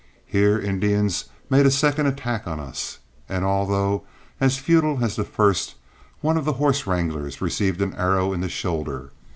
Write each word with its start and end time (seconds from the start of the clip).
Here 0.25 0.57
Indians 0.57 1.25
made 1.47 1.67
a 1.67 1.69
second 1.69 2.07
attack 2.07 2.47
on 2.47 2.59
us, 2.59 2.97
and 3.29 3.45
although 3.45 4.03
as 4.39 4.57
futile 4.57 5.03
as 5.05 5.15
the 5.15 5.23
first, 5.23 5.75
one 6.21 6.37
of 6.37 6.45
the 6.45 6.53
horse 6.53 6.87
wranglers 6.87 7.39
received 7.39 7.83
an 7.83 7.93
arrow 7.93 8.33
in 8.33 8.41
the 8.41 8.49
shoulder. 8.49 9.11